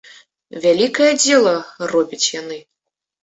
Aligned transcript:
Вялікае 0.63 1.09
дзела 1.23 1.53
робяць 1.93 2.31
яны. 2.41 2.57